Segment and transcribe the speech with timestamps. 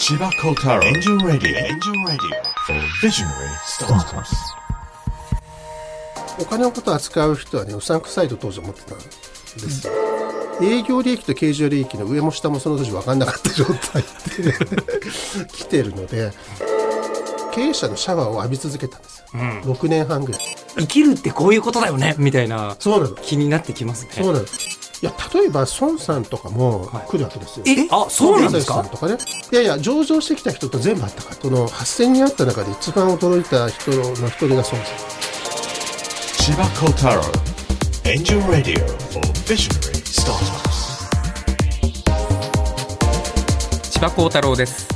[0.00, 4.34] 千葉幸太郎エンジンラディオエンジンラディオ Visionary Startups.
[6.40, 9.92] お金のことを扱う人はねうさんくさいと当時思ってたんですよ、
[10.62, 14.02] 営業利益と経常利益の上も下もその当時分かんなかった状態
[14.42, 14.54] で
[15.52, 16.32] 来てるので
[17.52, 19.26] 経営者のシャワーを浴び続けたんですよ、
[19.74, 20.40] 6年半ぐらい。
[20.78, 22.76] 生きるってこういうことだよねみたいな。
[22.78, 23.16] そうなの。
[23.16, 24.10] 気になってきますね。
[24.14, 24.46] そうなの
[25.02, 28.74] いや例えば孫さんとかも来るわけですよ、え、あ、そうなんですか？
[28.74, 29.16] さんとかね。
[29.50, 31.30] いやいや上場してきた人と全部あったか。
[31.30, 34.80] らその8000人あった中で一番驚いた人の一人が孫さん。
[36.36, 37.22] 千葉幸太郎
[38.04, 41.10] エンジンラディオ for Visionary Startups.
[43.90, 44.88] 千葉幸太郎です。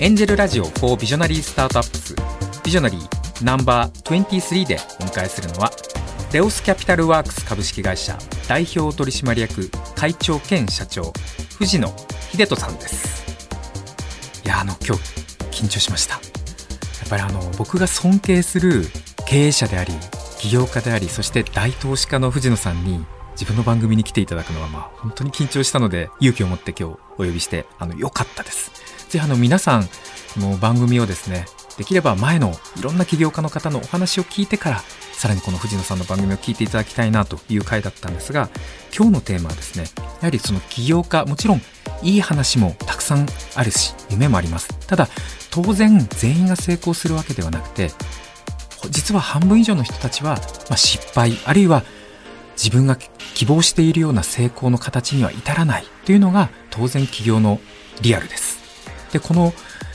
[0.00, 2.16] エンジェルラジオ4ビジョナリースタートアップス
[2.64, 5.70] ビジョナリーナンバー23でお迎えするのは
[6.32, 11.12] レオスキャピタルワークス株式会社代表取締役会長兼社長
[11.58, 11.88] 藤野
[12.30, 13.24] 秀人さんです。
[14.44, 15.02] いやあの今日
[15.50, 16.14] 緊張しました。
[16.14, 16.20] や
[17.06, 18.84] っぱりあの僕が尊敬する
[19.26, 19.92] 経営者であり
[20.38, 28.70] 起業家でありそして大投資家の藤野さんに自分の番組に来ていただくのはまあ本当に緊張したので勇気を持って今日お呼びしてあの良かったです。
[29.08, 31.46] ぜひあの皆さんこの番組をですね
[31.76, 34.80] できれば前のいろんな起業家の方のお話を聞いてから
[35.12, 38.48] さらにこの藤野さんの番組を聞いていただきたいなという回だったんですが
[38.96, 39.84] 今日のテーマはですね
[40.20, 41.60] やはりその起業家もちろん
[42.02, 45.08] いい話もたくさんあるし夢もありますただ
[45.50, 47.90] 当然全員が成功するわけではなくて
[48.90, 50.34] 実は半分以上の人たちは、
[50.68, 51.82] まあ、失敗あるいは
[52.56, 52.96] 自分が
[53.34, 57.60] 希望しているような成功の形には至らないというのが当然起業の
[58.00, 58.58] リアルです。
[59.12, 59.52] でこの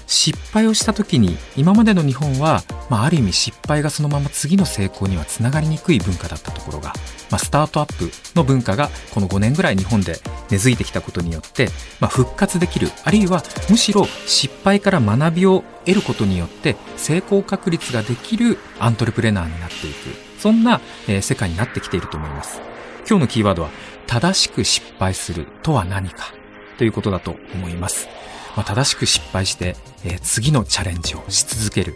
[0.10, 6.94] 失敗をした時に今までの日本は、まあ、ある意味失敗がそのまま次の成功にはつながりにくい文化だったところが、
[7.30, 10.18] まあ、スタートアップの文化がこの5年ぐらい日本で
[10.50, 20.30] 根付いてきたことによって、まあ、復活できるあるいはむしろ失敗から学びを得ることによって成功確率ができるアントレプレナーになっていく。
[20.40, 22.62] そんな、えー世界になってきていると思います。
[23.08, 23.70] 今日のキーワードは
[24.08, 26.34] 正しく失敗するとは何か
[26.78, 28.08] ということだと思います。
[28.56, 31.96] まあ、正しく失敗して、えー次のチャレンジをし続ける。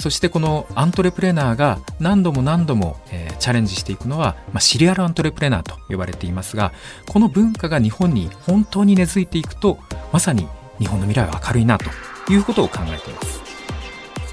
[0.00, 6.72] そしてこのアントレプレナーが何度も何度も、えーチャレンジしていくのは、まあ、シリアルアントレプレナーと呼ばれていますが
[7.08, 9.78] この文化が日本に本当に根付いていくと
[10.12, 10.46] まさに
[10.78, 11.86] 日本の未来は明るいなと
[12.32, 13.40] いうことを考えています。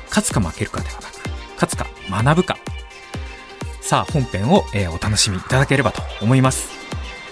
[0.10, 1.04] 勝つか負けるかではなく
[1.56, 2.58] 勝つか学ぶか。
[3.82, 6.70] さあ本編を、えーお楽しみいただければと思います。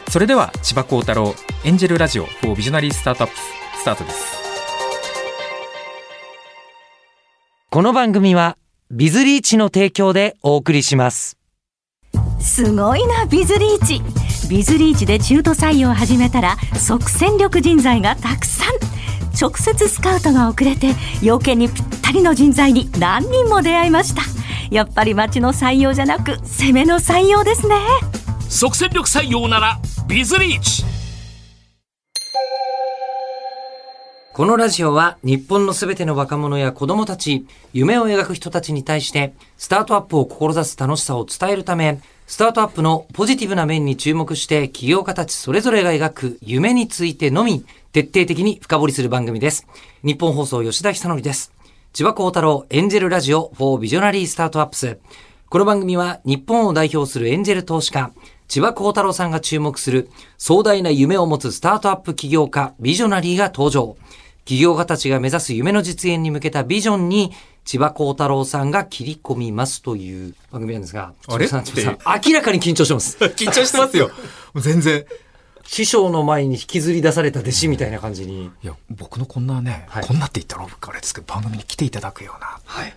[0.09, 4.37] それでは千葉幸太郎エンジェルラジオ for ビジョナリースタートアップスタートです。
[7.69, 8.57] この番組は、
[8.89, 11.37] ビズリーチの提供でお送りします。
[12.39, 14.01] すごいなビズリーチ。
[14.49, 18.67] ビズリーチで中途採用を始めたら即戦力人材がたくさん。
[19.39, 24.23] 直接スカウトが遅れて要件にぴったりの人材に何人も出会いました。
[24.71, 27.75] やっぱり町の採用じゃなく攻めの採用ですね。
[28.49, 30.83] 即戦力採用ならビズリーチ
[34.37, 49.65] このラジオは日本のすべての若者や子供たち、夢を描く人たちに対して、スタートアップを志す楽しさを伝えるため、スタートアップのポジティブな面に注目して、起業家たちそれぞれが描く夢についてのみ、徹底的に深掘りする番組です。
[50.03, 51.51] 日本放送吉田久典です。
[51.93, 54.99] 千葉幸太郎エンジェルラジオ for ビジョナリースタートアップス。
[55.49, 58.11] この番組は日本を代表するエンジェル投資家、
[58.47, 63.97] 千葉幸太郎さんが注目する壮大な夢を持つスタートアップ起業家、ビジョナリーが登場。
[64.47, 67.33] 起業家たちが目指す夢の実現に向けたビジョンに、
[67.65, 71.49] 千葉幸太郎さんが切り込みますという番組なんですが、あれ？
[71.49, 73.17] 千葉さん千葉さん明らかに緊張してます。
[73.35, 74.09] 緊張してますよ。
[74.55, 75.05] 全然。
[75.65, 78.49] 師匠の前に引きずり出された弟子みたいな感じに。
[78.63, 80.05] いや僕のこんなね、はい。
[80.05, 82.57] こんなって言ったら僕あれですけど番組に来ていただくような。
[82.63, 82.87] はい。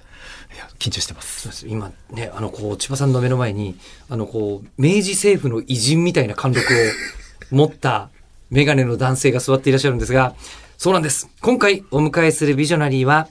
[0.55, 1.41] いや緊張してます。
[1.41, 1.67] そうです。
[1.67, 3.77] 今ね、あの、こう、千葉さんの目の前に、
[4.09, 8.09] あの、こう、明治政府の偉人みたいな貫禄を持った
[8.51, 10.35] メガネの男性が座っていらっしゃるんですが、
[10.83, 11.29] そうなんです。
[11.43, 13.29] 今回お迎えするビジョナリーは、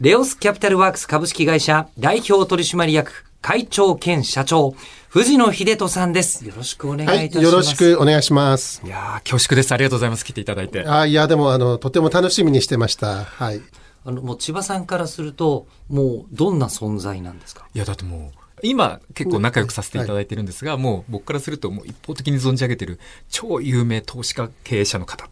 [0.00, 4.74] レオスキャピタルワークス株式会社代表取締役会長兼社長、
[5.08, 6.44] 藤野秀人さんです。
[6.44, 7.44] よろしくお願はいい、いたします。
[7.44, 8.82] よろしくお願いします。
[8.84, 13.22] いやー恐縮ですありがとうございます来ていただいてあいや、でも、あの、とても楽しみにしてました。
[13.26, 13.60] はい。
[14.04, 17.64] あの、もう千葉さんからすると、もうどんな存在なんですか？
[17.72, 22.98] いやだってもう今結構仲良くさせていただいてるんですが、もう僕からするともう一方的に存じ上げてる
[23.28, 25.30] 超有名投資家経営者の方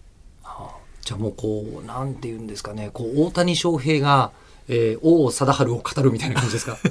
[1.06, 4.32] じゃあもうこう、なんて言うんですかね、こう、大谷翔平が、
[4.68, 6.76] えー、王貞治を語るみたいな感じですか？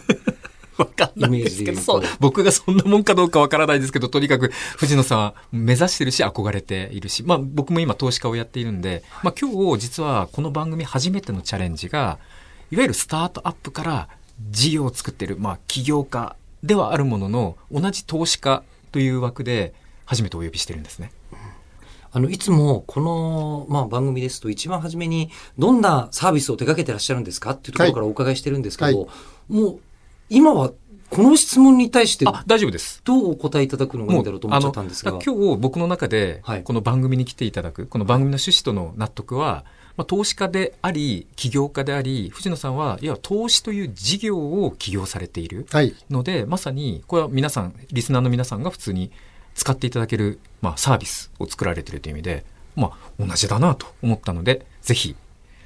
[0.77, 2.07] わかんないんですけど、イメージで言うと。
[2.07, 12.17] そう、僕がそんなもんかどうかわからないですけど、とにかく藤野さんは目指してるし、憧れているし、まあ僕も今投資家をやっているんで、まあ今日実はこの番組初めてのチャレンジが、
[12.71, 14.07] いわゆるスタートアップから
[14.49, 18.63] 事業を作ってる、まあ起業家ではあるものの、同じ投資家
[18.93, 19.73] という枠で
[20.05, 21.11] 初めてお呼びしてるんですね。
[22.15, 29.07] あの、いつもこの、まあ、番組ですと一番初めにどんなサービスを手掛けてらっしゃるんですかっていうところからお伺いしてるんですけど、は
[29.49, 29.79] もう
[30.29, 30.71] 今は
[31.09, 33.01] この質問に対してあ、大丈夫です。
[33.03, 35.11] どうお答えいただくのがいいんだろうと思っちゃったんですが。
[35.11, 39.65] 今日僕の中ではい、この番組に来ていただく、この番組の趣旨との納得は、
[39.97, 45.93] まあ、投資家であり、起業家であり、藤野さんは、いや、投資という事業を起業されているはい。
[46.09, 49.11] ので、まさに、これは皆さん、リスナーの皆さんが普通に
[49.55, 55.15] 使っていただける、まあ、サービスを作られているという意味で、まあ、同じだなと思ったので、ぜひ、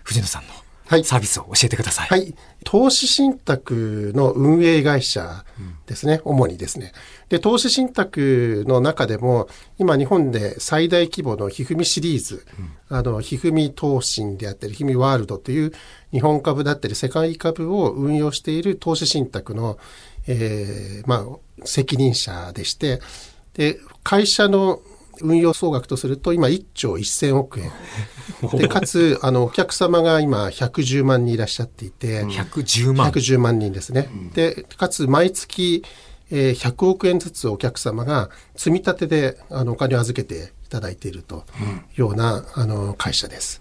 [0.04, 0.54] 藤野さんの
[0.90, 2.08] はいサービスを教えてください。
[2.08, 2.34] はい。
[2.64, 5.46] 投資信託の運営会社
[5.86, 6.20] ですね。
[6.24, 6.94] 主にですね。
[7.30, 9.48] で、投資信託の中でも、
[9.78, 12.44] 今日本で最大規模のひふみシリーズ、
[12.90, 15.74] あの、ひふみ投信であったり、ひふみワールドという
[16.12, 19.78] 日本株だったり世界株を運用している投資信託の、
[20.26, 23.00] えーまあ、責任者でして、
[23.60, 24.80] で、会社の
[25.22, 27.70] 運用総額とすると今1兆1000億円。
[28.58, 33.12] で、かつ、あの、お客様が今110万人いらっしゃっていて、110万。
[33.12, 34.10] 110万人ですね。
[34.34, 35.84] で、かつ毎月、
[36.32, 41.44] えー100億円ずつお客様が積み立てであのお金を預けていただいていると
[41.98, 43.60] いうような、あの会社です。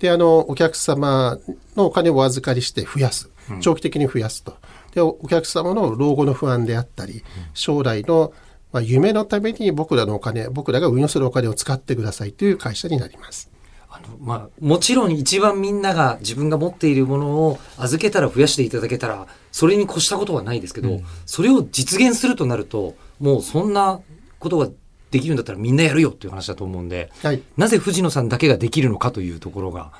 [0.00, 1.38] で、あの、お客様
[1.76, 3.30] のお金をお預かりして増やす。
[3.60, 4.56] 長期的に増やすと。
[4.92, 7.22] で、おお客様の老後の不安であったり、
[7.54, 8.32] 将来の
[8.72, 13.50] まあ、夢のために僕らのお金、僕らが運用するお金を使ってくださいという会社になります。
[13.88, 24.00] あの、まあ、もちろん一番みんなが自分が持っているものを預けたら増やしていただけたら、それに越したことはないですけど、それを実現するとなると、もうそんな
[24.38, 24.68] ことが
[25.10, 27.42] できるんだったらみんなやるよっていう話だと思うんで、はい。
[27.56, 29.92] なぜ藤野さんだけができるのかというところが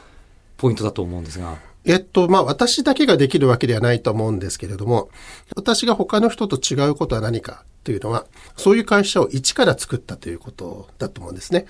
[0.58, 1.56] ポイントだと思うんですが。
[1.86, 5.08] えっと、まあ、私だけができるわけではないと思うんですけれども、
[5.54, 11.66] 私が他の人と違うことは何かというのは、そういう会社を一から作ったということだと思うんですね。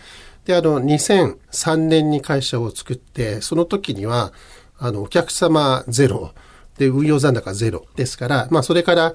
[0.47, 4.33] で、あの、2003年に会社を作って、その時には、
[4.79, 6.33] あの、お客様ゼロ、
[6.79, 9.15] で、運用残高ゼロですから、まあ、それから、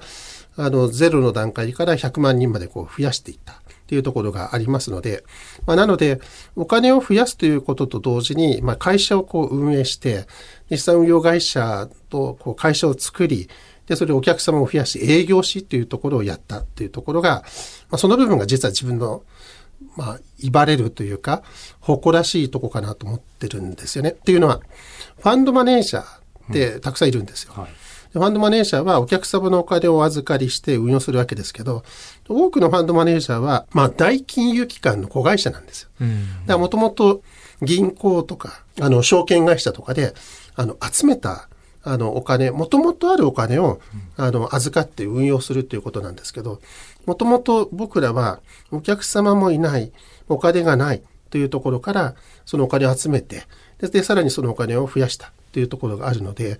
[0.56, 3.61] あの、ゼロの段階から100万人までこう増やしていった。
[3.92, 5.22] っていうところがありますので、
[5.66, 6.18] まあ、なので、
[6.56, 10.26] お金を増やすということと同時に、まあ、会社をこう運営して、
[10.70, 13.50] 実際運用会社とこう会社を作り、
[13.86, 17.42] で、それをお客様を増やし、営業しっていうところをやったっていうところが、
[17.90, 19.24] まあ、その部分が実は自分の、
[19.98, 21.42] まあ、威張れるというか、
[21.80, 24.10] 誇らしいとこかなと思ってるんですよね。
[24.10, 24.62] っていうのは、
[25.18, 26.04] ファンドマネージャー
[26.50, 27.52] ってたくさんいるんですよ。
[27.52, 31.82] はいファンドマネージャーはお客様のお金をお預かりして運用するわけですけど、
[32.28, 35.88] 多くのファンドマネージャーは、まあ、大金融機関の子会社なんですよ。
[36.00, 36.12] だか
[36.46, 37.22] らもともと
[37.62, 40.14] 銀行とか、あの、証券会社とかで、
[40.56, 41.48] あの、集めた、
[41.84, 43.80] あの、お金、もともとあるお金を、
[44.16, 46.60] あの、預かって運用するということなんですけど、
[47.06, 49.92] もともと僕らはお客様もいない、
[50.28, 52.14] お金がないというところから、
[52.44, 53.44] そのお金を集めて、
[53.78, 56.58] で、でさらにそのお金を増やしたというところがあるので、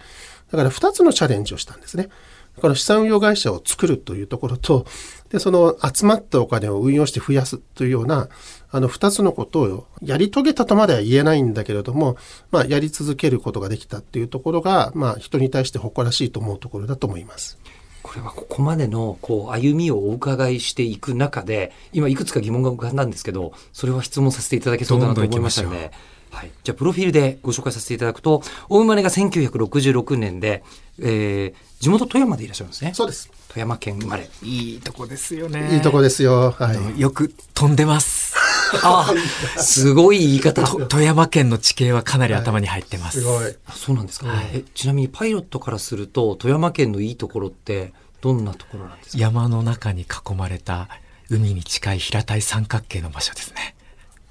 [0.53, 2.09] だから2つのチャレンジをしたんですね。
[2.57, 4.87] だから資産運用会社を作るというところと、
[5.31, 8.29] で、その集まったお金を運用して増やすというような、
[8.71, 12.19] あの2つのことをやり遂げたとまでは言えないんだけれども、
[12.51, 17.59] まあ、やり続けることができたっていうところが、まあ、人に対して誇らしいと思うところだと思います。
[18.03, 25.97] これはここまでのこう歩みをお伺いしていく中で、今いくつか疑問が浮かんだんですけど、それは質問させていただけそうだなと思いましたのどんどんで、
[26.33, 26.51] はい。
[26.65, 30.65] じゃあ、プロフィールでご紹介させていただくと、お生まれが1966年で、
[30.99, 32.93] えー、地元富山でいらっしゃるんですね。
[32.95, 33.31] そうです。
[33.49, 34.29] 富山県生まれ。
[34.43, 35.75] いいとこですよね。
[35.75, 36.53] いいとこですよ。
[36.59, 37.01] はい。
[37.01, 38.35] よく飛んでます。
[38.83, 39.13] あ
[39.57, 40.65] あ、すごい言い方。
[40.65, 43.21] と富山県の地形はかなり頭に入ってます。
[43.21, 43.55] すごい。
[43.67, 44.65] あそうなんですか、はいえ。
[44.75, 49.19] ちなみにパイロットからすると、富山県のいいところって、どんなところなんですか？
[49.19, 50.89] 山の中に囲まれた
[51.29, 53.75] 海に近い平たい三角形の場所ですね。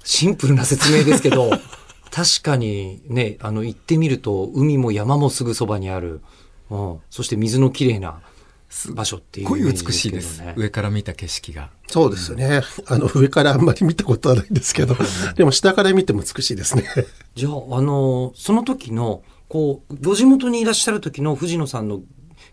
[0.02, 1.52] シンプルな説明ですけど、
[2.12, 6.20] 確かにね、あの、行ってみると、海も山もすぐそばにある、
[6.68, 8.20] うん、そして水のきれいな
[8.94, 10.42] 場所っていうこういうイメージ美しいです。
[10.54, 11.70] 上から見た景色が。
[11.88, 12.60] そうですよね。
[12.86, 14.94] あの、上からあんまり見たことはないんですけど、
[15.36, 16.84] でも下から見ても美しいですね。
[17.34, 22.02] じゃあ、あの、その時の、こう、ご地元にいらっしゃる時の藤野さんの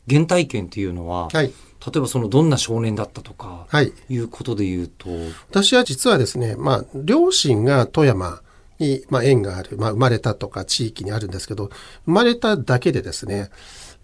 [0.09, 1.47] 原体験っていうのは、はい。
[1.47, 1.53] 例
[1.95, 3.91] えばそのどんな少年だったとか、はい。
[4.09, 5.09] いうことで言うと、
[5.49, 8.41] 私は実はですね、まあ、両親が富山
[8.79, 11.69] に、まあ、縁がある、まあ、生まれたとか地域にあるんですけど、
[12.05, 13.49] 生まれただけでですね、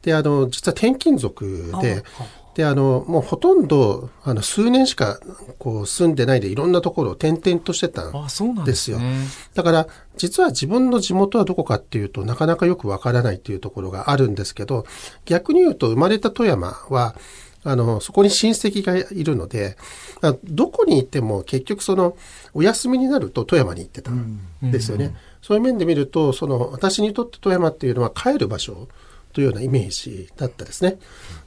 [0.01, 2.03] で、あの、実は転勤族で、
[2.55, 5.19] で、あの、もうほとんど、あの、数年しか、
[5.59, 8.99] こう、住んでないで、いろんなところを転々としてたんですよ。
[9.55, 14.85] だから、実は自分の地元はどこかっていうとなかなかよくわからないっていうところがあるんですけど、
[15.25, 17.15] 逆に言うと生まれた富山は、
[17.65, 19.75] あの、そこに親戚がいるので、
[20.21, 22.15] あどこに行っても結局その、
[22.53, 25.15] お休みになると富山に行ってたんですよね。
[25.41, 28.87] そういう面で見ると、その、私にとって富山っていうのは帰る場所
[29.33, 30.99] というようなイメージだったですね。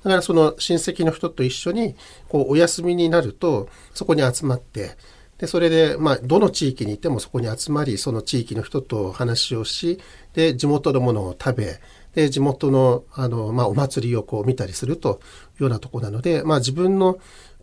[0.02, 1.94] だからその親戚の人と一緒に、
[2.28, 4.96] こう、お休みになると、そこに集まって、
[5.38, 10.00] で、それで、まあ、どの地域にいてもそこに集まり、その地域の人と話をし、
[10.34, 11.80] で、地元のものを食べ、
[12.18, 15.20] で、地元の、あの、まあ、お祭りをこう見たりすると
[15.60, 17.18] いうようなとこなので、まあ、自分の、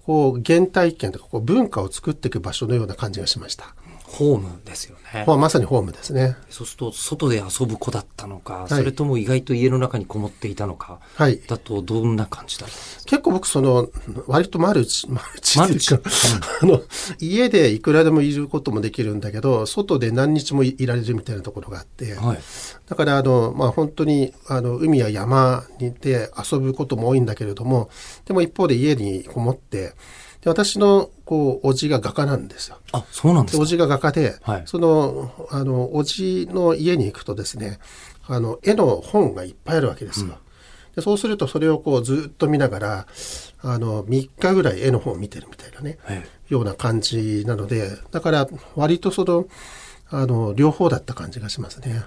[0.06, 3.76] こう、原体験とか、こう、文化を作っていく場所のような感じがしました。
[4.16, 5.26] ホームですよね。
[5.28, 6.38] まさにホームですね。
[6.50, 11.40] そうすると、外で遊ぶ子だったのか、いそれとも意外と家の中にこもっていたのか、はい。
[11.48, 13.04] だとどんな感じだったんですか？
[13.06, 13.90] 結構僕その、
[14.28, 16.10] 割とマルチ、マルチマルチうか、
[16.64, 16.82] あの、
[17.20, 22.40] 家でいくらでもいることもできるんだけど、外で何日もいいられるみたいなところがあって、はい。
[22.88, 27.90] だからあの、まあ本当に、あの、海や山にで遊ぶことも多いんだけれども、
[28.26, 29.94] でも一方で家にこもって、
[30.42, 32.78] で私の、こう、おじが画家なんですよ。
[32.94, 37.80] あ、そうなんですおじが画家で、はいその、あの、おじの家に行くとですね、
[38.28, 40.38] あの、絵の本がいっぱいあるわけですよ。
[40.96, 43.08] でそうするとそれをこうずっと見ながら、
[43.62, 49.46] あの、3日ぐらい絵の本を見てるみたいなね、えような感じなので、だから割とその、
[50.10, 52.04] あの、両方だった感じがしますね。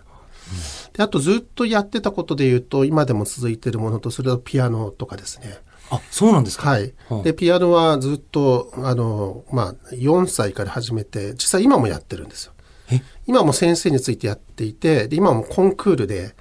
[0.94, 5.58] で、あとずっとやってたことで言うと、今でも続いてるものとするとピアノとかですね。
[5.90, 7.22] あ、そうなんですかはいうん。
[7.22, 12.52] で、ピアノはずっと、あの、まあ、4歳から始めて、実際今もやってるんですよ。
[12.90, 13.02] え？
[13.26, 16.34] 今も先生についてやっていて、で今もコンクールで、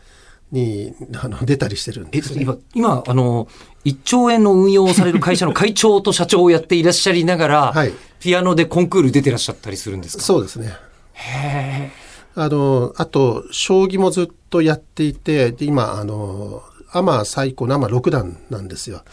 [0.49, 2.43] に、あの、出たりしてるんえですよね。
[2.43, 3.49] 今、今、あの、
[3.83, 10.23] 1兆円の運用をされる会社の会長と社長をやっていらっしゃりながら、はいピアノでコンクール出てらっしゃったりするんですか？
[10.23, 10.73] そうですね。
[11.13, 11.91] へ
[12.35, 19.03] あの、あと、将棋もずっとやっていて、で今、あの、アマ最高のアマ6段なんですよ。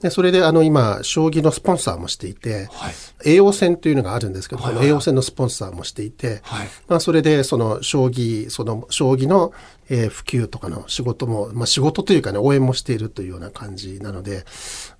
[0.00, 2.94] で、それで、あの、今、将棋のスポンサーもしていて、はい。
[3.24, 6.68] 栄養戦というのがあるんですけど、はいはい栄養戦のスポンサーもしていて、はい。
[6.88, 9.52] まあ、それで、その、将棋、その、将棋の、
[9.88, 14.44] えー普及とかの仕事も、まあ、仕事というかね、応援もしているというような感じなので、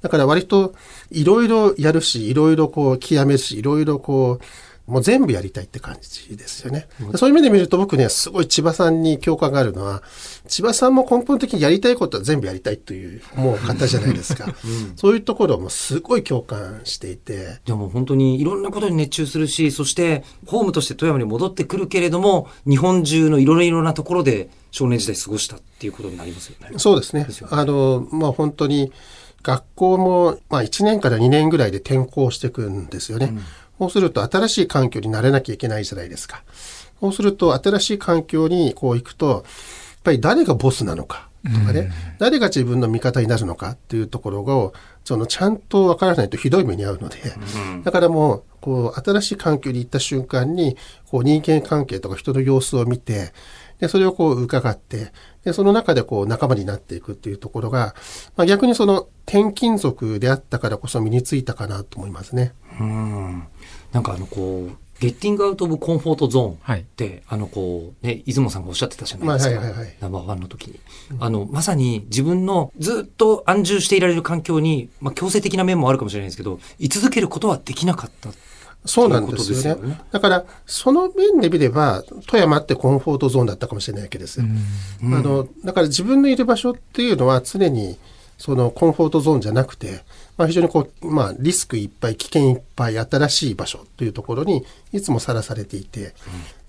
[0.03, 0.75] だから割と、
[1.11, 4.45] いろいろやるし、いろいろこう、極めるし、いろいろこう、
[4.87, 6.87] もう全部やりたいって感じですよね。
[7.17, 10.03] そういう意味で見ると僕ね、すごい千葉さんに共感があるのは、
[10.47, 14.55] 千葉さんも根本的にやりたいことは全部やりたいという、もう方じゃないですか。
[14.97, 26.75] そういうところもすごい共感していて、でも本当にいろんなことに熱中するし、そしてホームとして富山に戻ってくるけれども、日本中のいろいろなところで少年時代過ごしたっていうことになりますよね。
[26.77, 27.27] そうですね。
[27.31, 28.93] すよねあの、まあ本当に、
[29.45, 33.35] 学校も、まあ1年から2年ぐらいで転校していくんですよね。
[33.79, 36.43] そうすると新しい環境に慣れなきゃいけないじゃないですか。
[37.01, 39.43] そうすると新しい環境にこう行くと、やっ
[40.05, 44.73] ぱり誰がボスなのかとかね、誰が自分の味方になるのかっていうところを、
[45.05, 47.19] そのちゃんとわからないとひどい目に遭うので、
[47.85, 50.79] だからもう、こう、新しい環境に行った瞬間に、
[51.11, 53.33] こう、人間関係とか人の様子を見て、
[53.79, 55.13] で、それをこう伺って、
[55.45, 57.95] で、その中でこう仲間になっていくっていうところが、
[58.37, 62.55] まあ逆にその転勤族であったからこそ身についたかなと思いますね。
[62.81, 63.43] うん。
[63.95, 69.55] なんかあのこう、ゲッティングアウト・オブ・コンフォート・ゾーンっはいて、あのこう、ね、出雲さんがおっしゃってたじゃないですか。
[69.55, 70.81] まあはいはいはいナンバーワンの時に。
[71.21, 78.31] あの、まさに自分のずっと安住していられる環境に、まあ強制的な面もあるかもしれないですけど、居続けることはできなかった。
[78.87, 79.63] そうなんですよね。
[79.63, 84.47] ということですよねだから、その面で見れば、富山ってコンフォートゾーンだったかもしれないわけですよ。
[85.03, 87.97] あの、だから自分のいる場所っていうのは常に、
[88.37, 90.03] そのコンフォートゾーンじゃなくて、
[90.37, 96.15] まあ、非常にこう、まあ、リスクいっぱい、危険いっぱい、新しい場所というところにいつもさらされていて、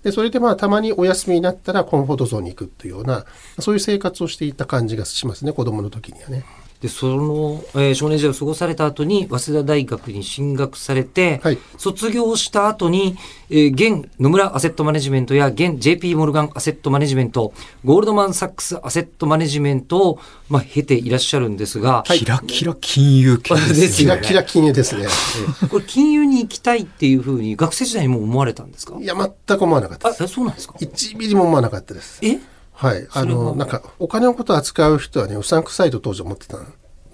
[0.04, 3.24] で、それでまあ、たまにお休みになったらコンフォートゾーンに行くというような、
[3.58, 6.44] そういう生活をしていた感じがしますね、子どもの時にはね。
[6.80, 11.58] で、その、えー少年時代を過ごされた後に、早稲田大学に進学されて、はい。
[11.78, 13.16] 卒業した後に、
[13.48, 17.52] えー現野村アセットマネジメントや現 JP モルガンアセットマネジメント、
[17.84, 20.18] ゴールドマンサックスアセットマネジメントを、
[20.48, 23.88] まあ、経ていらっしゃるんですが、キラキラ金融系です ね。
[23.88, 25.06] キラキラ金融ですね。
[25.70, 28.96] これ金融に行きたいっていうふうに学生時代にも思われたんですか？
[29.00, 30.24] いや、全く思わなかったあ、です。
[30.24, 32.18] えそうなんですか？1ミリも思わなかったです。
[32.22, 32.38] え？
[32.76, 33.08] はい。
[33.10, 36.66] あの、なんか、お金のことを扱う人はね、うさんくさいと当時思ってたん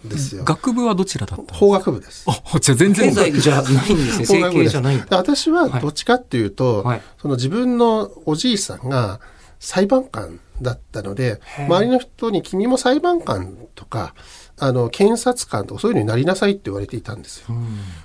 [0.04, 0.42] ですよ。
[0.45, 1.66] 学部はどちらだったんですか？
[1.66, 2.25] 法学部です。
[2.28, 3.14] あ、じゃあ全然経。
[3.14, 4.26] 済じゃないんですね。
[4.26, 9.21] 整形じゃないん私はどっちかっていうと、はいその自分のおじいさんが
[9.61, 14.14] 裁判官だったので、周りの人に君も裁判官とか、
[14.59, 17.47] あの、検察官とかそういうのになりなさいって言われていたんですよ。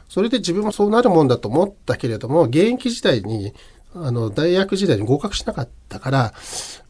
[0.07, 3.53] それで自分もそうなるもんだと思ったけれども、現役時代に、
[3.95, 6.33] あの、大学時代に合格しなかったから、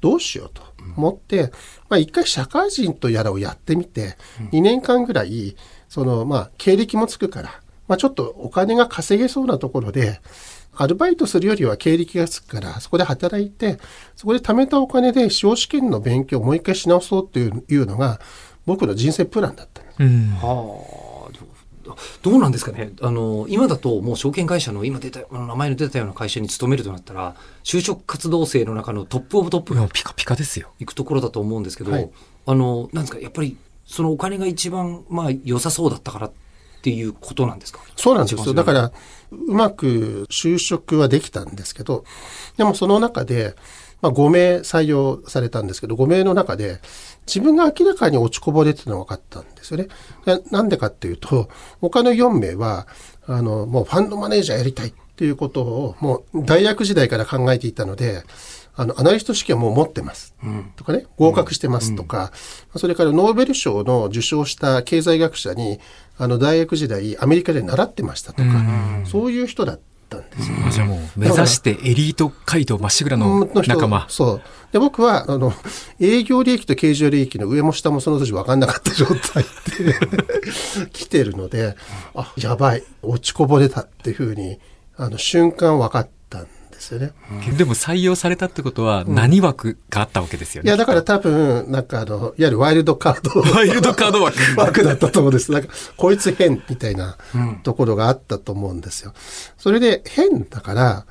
[0.01, 0.61] どうしようと
[0.95, 1.51] 思って、
[1.89, 4.17] まあ一回社会人とやらをやってみて、
[4.51, 5.55] 2年間ぐらい、
[5.89, 10.21] その、まあ経歴もつくから、まあちょっとお金が稼げそうなところで、
[10.79, 13.79] アルバイトするよりは経歴がつくから、そこで働いて、
[14.15, 18.19] そこで貯めたお金で司法試験の勉強をもう一回し直そうっていういうのが、
[18.65, 19.95] 僕の人生プランだったんです。
[19.99, 20.29] うん。
[20.35, 20.96] はあ、
[22.29, 22.91] どうなんですかね。
[23.01, 30.71] あの、今だともう証券会社の今出た、あの名前の出たような会社に勤めるとなったら、就職活動生の中のトップオブトップがピカピカですよ。
[30.79, 32.09] 行くところだと思うんですけど、はい
[32.45, 36.31] あの、なんですか、やっぱりそのお金が一番、まあ良さそうだったからっ
[36.81, 37.79] ていうことなんですか？
[37.95, 38.53] そうなんですよ。
[38.53, 38.91] だから、
[39.31, 42.03] うまく就職はできたんですけど、
[42.57, 43.55] でもその中で、
[44.01, 46.81] まあ5名採用されたんですけど、5名の中で、
[47.27, 49.87] 自分が明らかに落ちこぼれてたのが分かったんですよね。
[50.25, 51.49] でなんでかっていうと、
[51.81, 52.87] 他の4名は、
[53.27, 58.23] あの、もうファンドマネージャーやりたいっていうことを、もう大学時代から考えていたので、
[58.79, 60.35] あの、アナリスト試験はもう持ってます。
[60.75, 62.31] とかね、合格してますとか、
[62.75, 65.79] それからノーベル賞の受賞した経済学者に、
[66.17, 68.49] あの、大学時代アメリカで習ってましたとか、
[69.05, 70.57] そういう人だったんですよ。
[70.65, 74.05] あじゃあもう目指してエリート街道まっしぐらの仲間。
[74.09, 74.41] そう。
[74.71, 75.53] で、僕は、あの、
[75.99, 79.95] 営業利益と経常利益の上も下もその年分かんなかった状態で
[80.91, 81.75] 来てるので、
[82.15, 84.59] あ、やばい、落ちこぼれたっていうふうに、
[84.97, 86.16] あの、瞬間分かったん
[86.77, 87.11] ですよね。
[87.57, 90.67] でも採用されたってことは何枠があったわけですよね。
[90.67, 93.41] いや、だから多分、なんかあの、いわゆるワイルドカード。
[93.51, 94.37] ワイルドカード枠。
[94.55, 95.51] 枠だったと思うんです。
[95.51, 97.17] なんか、こいつ変みたいな
[97.63, 99.13] ところがあったと思うんですよ。
[99.57, 101.05] それで変だから、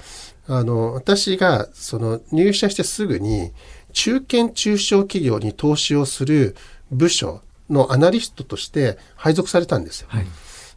[0.48, 3.52] あの、私が、その、入社してすぐに、
[3.92, 6.54] 中堅中小企業に投資をする
[6.92, 10.08] 部署のアナリストとして配属されたんですよ。
[10.10, 10.26] はい。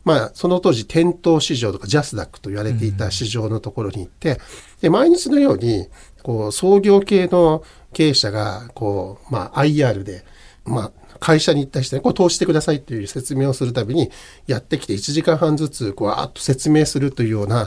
[0.09, 4.39] まあ、その当時、店頭市場とかジャスダックと言われていた市場のところに行って、
[4.81, 5.87] で、毎日のように、
[6.23, 7.63] こう、創業系の
[7.93, 10.25] 経営者が、こう、まあ、IR で、
[10.65, 14.09] まあ、会社に行った人に、こう、投資してくださいという説明をするたびに、
[14.47, 17.61] やってきて1時間半ずつ、こう、あっと説明するというような、ま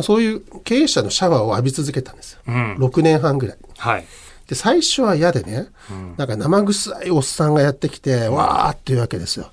[0.00, 2.40] あそういう経営者のシャワーを浴び続けたんですよ。
[2.46, 3.58] うん6年半ぐらい。
[3.78, 4.06] はい。
[4.48, 5.68] で、最初は嫌でね、
[6.16, 9.50] なんか生臭いおっさんがやってきて、わーっていうわけですよ。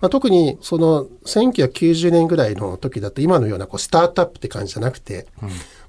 [0.00, 5.28] まあ、特に、その、1990年ぐらいの時だと、今のようなこうスタートアップって感じじゃなくて、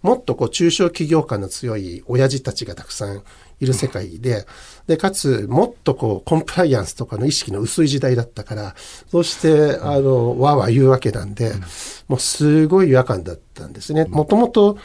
[0.04, 3.24] もっとこう中小企業感の強い親父たちがたくさん
[3.60, 4.46] いる世界で、
[4.86, 8.76] で、かつ、もっとこう、コンプライアンスとかの意識の薄い時代だったから、
[9.10, 11.54] そして、あの、わーわー言うわけなんで、
[12.08, 14.06] もうすごい違和感だったんですね。
[14.06, 14.78] もともと、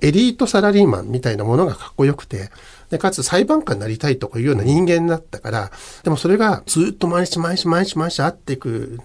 [0.00, 2.50] エリートサラリーマンみたいなものがかっこよくて、
[2.92, 5.72] で、かつ裁判官になりたいとかいうような人間だったから、
[6.04, 9.00] でもそれがずっと毎日毎日毎日毎日会っていく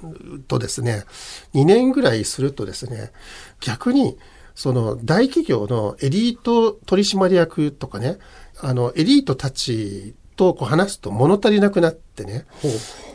[0.50, 1.06] とですね、
[1.54, 3.14] 2年ぐらいするとですね、
[3.62, 4.18] 逆に、
[4.56, 8.18] その大企業のエリート取締役とかね、
[8.60, 12.46] あの、エリートたちとこう話すと物足りなくなってね、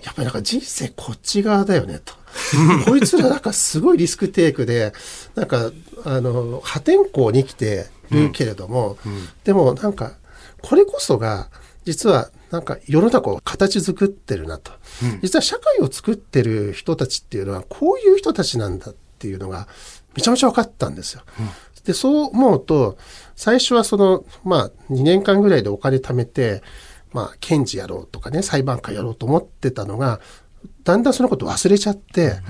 [0.04, 2.14] やっぱりなんか人生こっち側だよねと。
[2.88, 4.94] こいつらなんかすごいリスクテイクで、
[5.34, 5.70] なんか、
[6.04, 8.96] あの、破天荒に生きてるけれども、
[9.44, 10.14] でもなんか、
[10.62, 11.48] これこそが、
[11.84, 14.72] 実はなんか世の中を形作ってるなと。
[15.22, 19.66] 実は社会を作ってる人たちっていうのは、こういう人たちなんだっていうのが、
[20.14, 21.22] めちゃめちゃ分かったんですよ。
[21.84, 22.96] で、そう思うと、
[23.34, 26.62] 最初はその、まあ、2年間ぐらいでお金貯めて、
[27.12, 30.20] まあ、検事やろうとかね、裁判官やろうと思ってたのが、
[30.84, 32.40] だんだんそのこと忘れちゃって、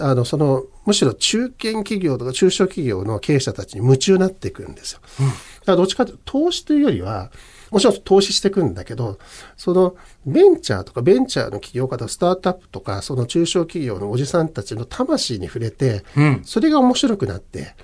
[0.00, 5.00] あの、その、むしろ中堅企業とか中小企業の経営者たちに夢中になっていくんですよ。
[5.00, 5.32] だか
[5.72, 7.30] らどっちかというと、投資というよりは、
[7.70, 9.18] もちろん投資していくんだけど、
[9.56, 17.74] そのベンチャーとかベンチャーの起業家とかスタートアップとか、その中小企業のおじさんたちの魂に触れて、うんそれが面白くなって、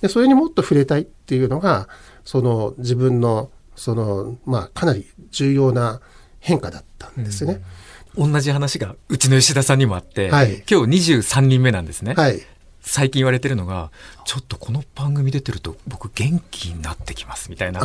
[0.00, 1.88] で、それにもっと触れたいっていうのが、
[2.24, 6.00] その自分の、その、まあ、かなり重要な
[6.40, 7.62] 変化だったんですね。
[8.16, 12.14] 同じ話がうちの吉田さんにもあって、はい今日23人目なんですね。
[12.14, 12.40] はい。
[12.86, 13.90] 最近言われてるのが、
[14.26, 17.80] ちょっとこの番組出てると僕元気になってきますみたいな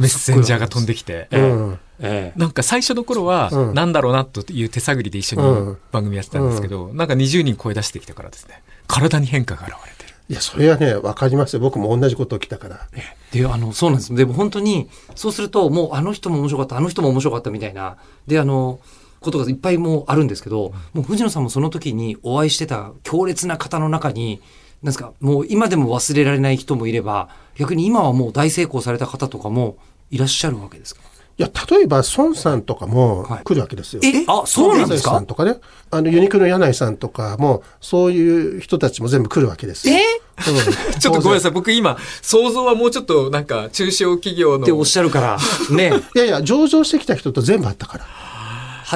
[0.00, 1.28] メッセンジャーが飛んできて。
[1.30, 1.78] うん。
[2.00, 10.14] ええなんか最初の頃は、うんなんだろうなという手探りで一緒うんに番組やってたんですけど、なんか20人声出してきてからですね、体に変化が現れてる。
[10.28, 11.60] いや、それはね、わかりますよ。
[11.60, 12.88] 僕も同じこと起きたから。
[13.32, 14.14] で、あの、そうなんです。
[14.14, 18.80] でも本当に、そうすると、もうあの人も面白かった、あの人も面白かったみたいな、で、あの、
[19.22, 24.40] ことがいっぱいもうあるんですけど、もう藤野さんもその時にお会いしてた強烈な方の中に、
[24.82, 29.76] なんですか、もう今でも忘れられない人もいれば、逆に今はもう大成功された方とかも
[30.10, 31.00] いらっしゃるわけですか？
[31.38, 34.02] いや、例えば、孫さんとかもはい来るわけですよ。
[34.04, 34.24] え？
[34.26, 35.12] あそうなんですか？
[35.12, 35.56] さんとかね。
[35.90, 39.96] あの、ユニクロの柳井さんとかも、そういう人たちも全部来るわけですよ。
[39.96, 40.00] え？
[40.00, 40.12] うん
[40.98, 41.50] ちょっとごめんなさい。
[41.52, 44.64] 僕今、想像はもうちょっとなんか、中小企業の。
[44.64, 45.38] っておっしゃるから、
[45.74, 45.92] ね。
[46.14, 48.04] いやいや、上場してきた人と全部あったから。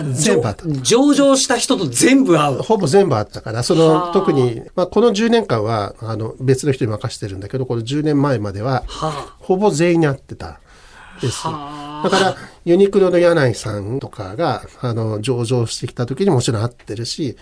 [0.03, 2.59] は全部あった上場した人と全部会う。
[2.59, 8.85] ほぼ全部あったから、その、特に、まあ、この10年間は、あの、別の人に任せてるんだけど、この10年前までは、
[9.39, 10.61] ほぼ全員に会ってた。
[11.21, 11.45] です。
[11.45, 17.37] だから、ユニクロの柳井さんとかが、あの、上場してきた時にもちろん会ってるし、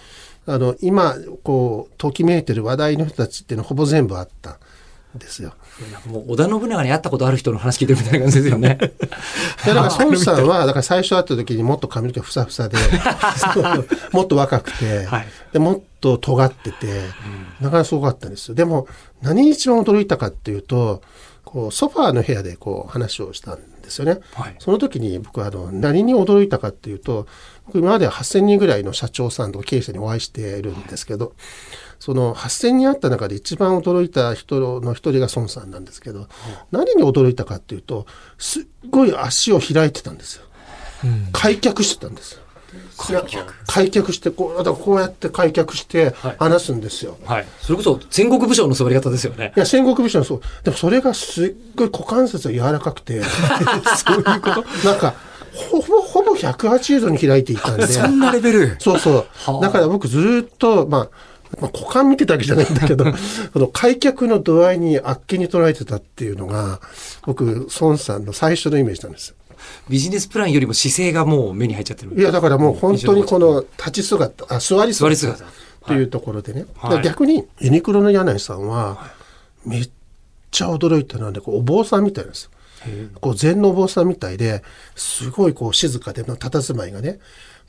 [0.47, 4.59] あの、今、こう、ときめいてる話題の人たちっていうのはほぼ全部あった
[5.17, 5.55] んですよ。
[6.07, 8.79] もう織田信長に会ったことある人の話聞いてるみたいな感じですよね。
[8.79, 12.77] だから孫さんは、だから最初会った時にもっと髪の毛ふさふさで、
[14.13, 17.01] もっと若くて、はいでもっと尖ってて、
[17.61, 18.55] なかなかすごかったんですよ。
[18.55, 18.89] でも、
[19.23, 21.01] 何に一番驚いたかっていうと、
[21.45, 24.19] こう、ソファーの部屋でこう話をしたんですよね。
[24.33, 27.27] はいその時に僕はあの、何に驚いたかっていうと、
[27.67, 31.35] 僕今まで8000人ぐらいの社長さんとか経営者にお会いしているんですけど、
[31.99, 36.29] その8000人あった中で一番驚いた人の一人が孫さんなんですけど、
[36.71, 38.07] 何に驚いたかっていうと、
[38.39, 40.45] すっごい足を開いてたんですよ。
[41.33, 42.44] 開脚してたんですよ。
[43.67, 47.17] 開脚してこう、こうやって開脚してはい話すんですよ。
[47.25, 47.47] はい。
[47.61, 49.61] それこそ戦国武将の座り方ですよねい。
[49.61, 50.41] や、戦国武将のそう。
[50.63, 53.21] でもそれがすっごい股関節が柔らかくて、
[54.05, 54.65] そういうこと？
[54.89, 55.15] なんか、
[55.53, 57.87] ほぼ、ほぼ180度に開いていたんで。
[57.87, 58.77] そんなレベル？
[58.79, 59.59] そうそうは。
[59.59, 61.09] あだから僕ずーっと、まあ、
[61.61, 63.05] まあ、股間見てたわけじゃないんだけど、
[63.53, 66.81] この開脚の度合いにあっけに捉えてたっていうのが、
[67.27, 69.37] 僕、孫さんの最初のイメージなんですよ。
[69.89, 72.19] ビジネスプランよりも姿勢がもう目に入っちゃってる。
[72.19, 75.45] いや、だからもう本当にこの立ち姿、あ、座り姿。
[75.87, 76.65] というところでね。
[76.77, 79.13] はい逆に、ユニクロの柳井さんは、
[79.67, 79.91] めっ
[80.51, 82.51] ちゃ驚いたのはね、こうお坊さんみたいなんですよ。
[83.21, 84.63] こう禅のお坊さんみたいで、
[84.95, 87.19] すごいこう静かでの佇まいがね。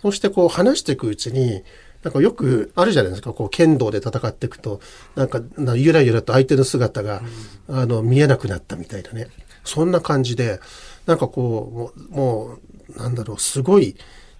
[0.01, 1.63] そしてこう話していくうちに、
[2.03, 4.79] なんかよくあるじゃないですか、こう剣道で戦っていくと、
[5.15, 7.21] なんかなゆらゆらと相手の姿が、
[7.67, 9.27] あの見えなくなったみたいなね。
[9.65, 10.59] そんな感じで、
[11.05, 12.57] なんかこう、も
[12.95, 13.95] う、なんだろう、すごい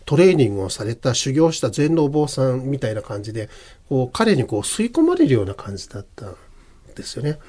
[0.05, 3.49] トレーニングをされた修行した禅のお坊さんみたいな感じで、
[3.89, 6.35] こう彼にこう吸い込まれるような感じだったん
[6.95, 7.39] ですよね。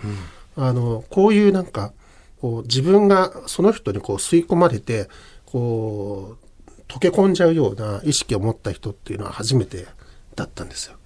[0.57, 1.93] あの、こういうなんか、
[2.41, 5.09] こう自分がその人にこう吸い込まれて、
[5.45, 6.47] こう、
[6.89, 9.87] 溶け込んじゃうような意識を持った人っていうのは初めて
[10.35, 10.97] だったんですよ。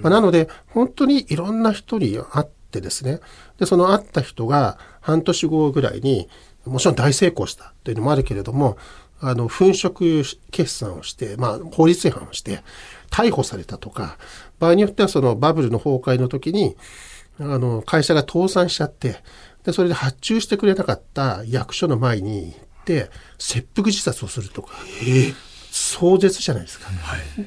[0.00, 3.20] まあ、なので、本当にいろんな人に会ってですね、
[3.58, 6.28] で、その会った人が半年後ぐらいに、
[6.64, 8.76] もちろん大成功したというのもあるけれども、
[9.20, 9.90] あの、粉飾
[10.50, 12.62] 決算をして、まあ、法律違反をして、
[13.10, 14.18] 逮捕されたとか、
[14.58, 16.76] 場合によってはそのバブルの崩壊の時に、
[17.38, 19.22] あの、会社が倒産しちゃって、
[19.64, 24.74] で、それで発注してくれなかった役所の前に行って、切腹自殺をするとか、
[25.70, 26.88] 壮絶じゃないですか。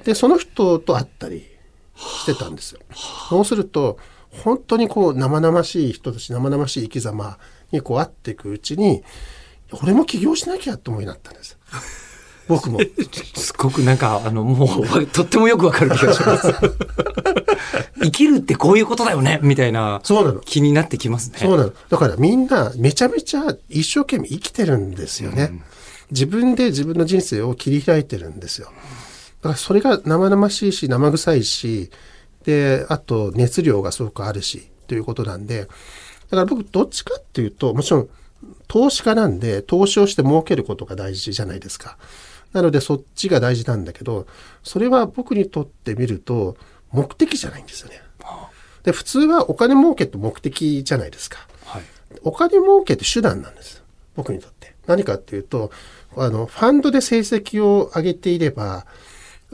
[0.03, 1.45] で、その人と会ったり
[1.95, 2.79] してたんですよ。
[3.29, 3.97] そうすると、
[4.31, 7.37] 本当にこう生々しい人たち、生々しい生き様
[7.71, 9.03] にこう会っていくうちに、
[9.81, 11.57] 俺も起業しなきゃって思いになったんです。
[12.47, 12.79] 僕も。
[13.35, 16.53] すごくなんか、あの、もう、とってもよくわかる気がします。
[18.01, 20.39] 生きるってこういうことだよねみたいなそうなの。
[20.39, 21.39] 気になってきますね。
[21.39, 21.73] そうなの。
[21.89, 25.61] だからみんなめちゃめちゃ一生懸命生きてるんですよね。
[26.11, 28.67] 自分で自分の人生を切り開いてるんですよ。
[29.41, 31.91] だからそれが生々しいし生臭いし、
[32.47, 38.09] で、あと熱量がすごくあるし、ということなんで、だから僕どっちかっていうと、もちろん
[38.69, 41.97] 投資家なんで投資をして儲けることが大事じゃないですか。
[42.53, 44.27] なのでそっちが大事なんだけど、
[44.63, 46.55] それは僕にとってみると
[46.93, 48.01] 目的じゃないんですよね。
[48.83, 51.45] で、普通はお金儲けって目的じゃないですか。
[51.65, 51.83] はい。
[52.21, 53.83] お金儲けって手段なんです。
[54.15, 54.73] 僕にとって。
[54.85, 55.69] 何かっていうと、
[56.15, 58.85] あの、ファンドで成績を上げていれば、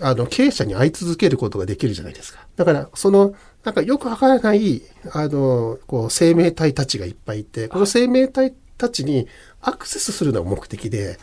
[0.01, 2.45] あの、経営者に会い続けることができるじゃないですか。
[2.55, 9.27] だから、その、なんかよくわからない、あの、こう、生命体たちがいっぱいいて、この生命体たちに
[9.61, 11.19] アクセスするのが目的で、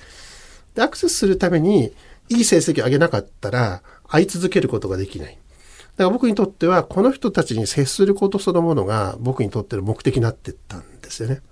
[0.74, 1.92] でアクセスするために、
[2.28, 5.36] いい成績を上げなかったら、会い続けることができない。
[5.96, 11.42] だから僕にとっては、この人たちに接することそのものが僕にとっての目的になってったんですよね。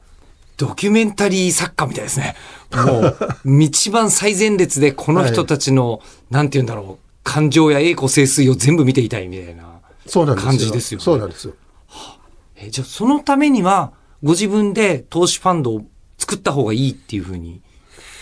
[0.56, 2.34] ドキュメンタリー作家みたいですね。
[2.72, 3.16] もう、
[3.62, 6.00] 一番最前列でこの人たちの、
[6.30, 9.80] なんて言うんだろう、感情や栄枯盛衰を全部見ていたいみたいな。
[10.36, 11.54] 感じですよねそうなんですよ。
[12.56, 15.82] え、じゃあそのためには、ご自分で投資ファンドを
[16.16, 17.60] 作った方がいいっていうふうに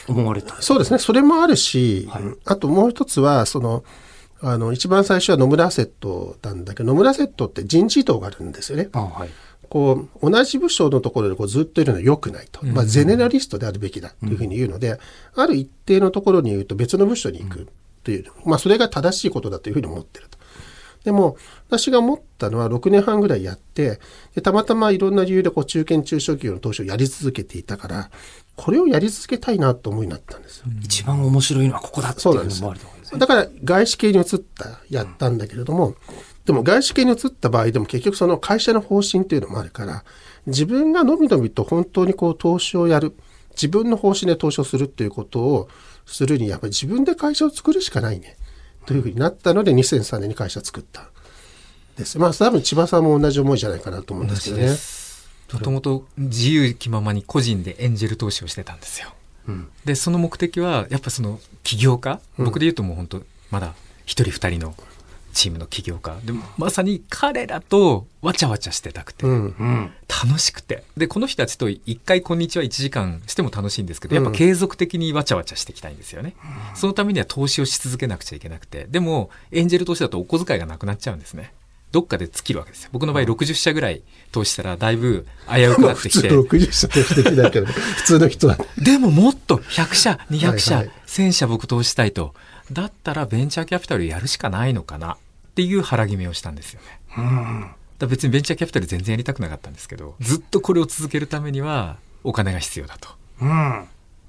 [0.09, 0.61] 思われた？
[0.61, 0.99] そうですね。
[0.99, 3.85] それもあるし、はいあともう一つは、その、
[4.41, 8.89] あの、一番最初は野村アセットなんだけど、野村アセットって人事異動があるんですよね。
[8.93, 9.31] あはい。
[9.69, 12.67] こう、同じ部署のところでこうずっといるのは良くないと。
[12.67, 14.99] まあ、ゼネラリストであるべきだというふうに言うので、
[15.35, 17.69] ある一定のところに言うと別の部署に行く
[18.07, 20.39] という、まあ、それが正しいことだというふうに思ってると。
[21.03, 21.37] でも、
[21.69, 23.99] 私が思ったのは6年半ぐらいやって、
[24.37, 28.11] でたまたまいろんな理由でこう中堅中小企業の投資をやり続けていたから、
[28.55, 30.67] これをやり続けたいなと思いになったんですよ。
[30.83, 33.19] 一番面白いのはここだっていうのもあると思うんですね。
[33.19, 35.97] だから外資系に移った、やったんだけれども、
[36.45, 40.05] でも外資系に移った場合でも結局その会社の方針っていうのもあるから、
[40.47, 43.17] 自分がのびのびと本当にこう投資をやる、
[43.57, 45.69] 自分の方針で投資をするっていうことを
[46.05, 48.37] するに、やっぱり自分で会社を作るしかないね。
[48.87, 51.09] というふうになったので2003年に会社を作った。
[51.97, 52.19] です。
[52.19, 54.77] まあ多分千葉さんも同じ思いじゃないかなと思うんですけどね。
[55.53, 59.13] もともと自由気ままに個人でエンジェル投資をしてたんですよ。
[59.85, 64.75] でその目的はやっぱその起業家、僕で言うともう本当まだ一人二人の
[65.37, 66.17] チームの起業家。
[66.25, 69.93] でまさに彼らとわちゃわちゃしてたくて、うん。
[70.09, 70.83] 楽しくて。
[70.97, 76.35] でこの人たちと一回こんにちは1時間しても楽しいんですけどやっぱ継続的にわちゃわちゃしていきたいんですよね、
[76.75, 78.87] そのためには投資をし続けなくちゃいけなくて。
[78.89, 81.53] でもエンジェル投資だとお小遣いがなくなっちゃうんですね。
[81.93, 82.91] どっかで尽きるわけですよ。
[82.93, 86.29] 僕の場合60社ぐらい投資したらだいぶ危うくまあなってきて。
[86.31, 88.67] 普通60社としてきだけど、 普通の人はね。
[88.79, 90.87] でももっと100社、200社、はい。
[90.87, 92.35] はい1000社僕投資したいと。
[92.73, 95.17] だったらベンチャーキャピタルやるしかないのかな
[95.57, 97.01] っていう腹決めをしたんですよね。
[97.17, 103.09] だから別にベンチャーキャピタル全然やりたくなかったんですけど、ずっとこれを続けるためにはお金が必要だと。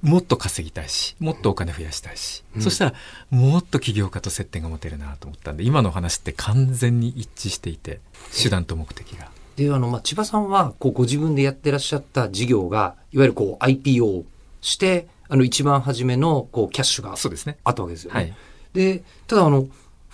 [0.02, 2.94] もっと稼ぎたいし、もっとお金増やしたいし、そしたら
[3.30, 8.00] もっと起業家と接点が持てるなと思ったんで、今のお話って完全に一致していて、
[8.42, 9.30] 手段と目的が。
[9.58, 14.24] で、あの、まあ、千葉さんは、こう、ご自分でやってらっしゃった事業が、いわゆるこう、IPO
[14.62, 17.58] して、あの、一番初めの、こう、キャッシュがそうですね。
[17.66, 18.20] あったわけですよね。
[18.20, 18.34] はい
[18.78, 19.68] で、ただ、あの、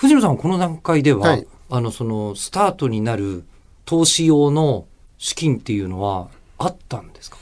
[0.04, 3.46] 藤野さんはこの段階では、はいあの、その、スタートになる
[3.86, 4.86] 投資用の
[5.18, 7.38] 資金っていうのは、あったんですか？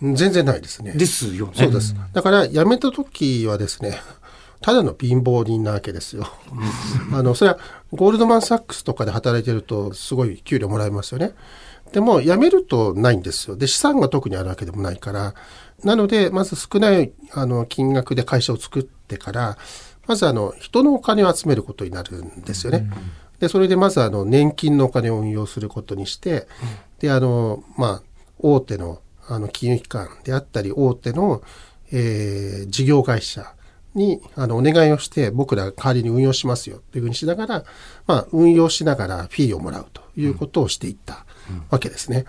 [0.00, 0.92] 全然ないですね。
[0.92, 1.52] ですよね。
[1.54, 1.94] そうです。
[2.14, 3.98] だから辞めた時はですね、
[4.62, 6.26] ただの貧乏人なわけですよ。
[7.12, 7.58] あの、それは
[7.92, 11.34] ゴールドマン・サックスとかで働いてるとすごい給料もらえますよね。
[11.92, 13.56] でも辞めるとないんですよ。
[13.56, 15.34] で、資産が特にあるわけでもないから。
[15.84, 19.58] なので、まず少ないあの金額で会社を作ってから、
[20.06, 22.88] まずあの人のお金を集めることになるんですよね。
[23.40, 26.46] で、それでまずあの年金のお金を運用することにして、
[27.00, 28.02] で、あの、まあ、
[28.38, 31.42] 大手のあの金融機関であったり、大手の、
[31.92, 33.54] えー事業会社
[33.94, 37.64] にあのお願いをして、僕らが代わりに運用しますよというふうにしながら、
[38.06, 41.24] まあ、運用しながらフィーをもらうということをしていった
[41.70, 42.26] わけですね。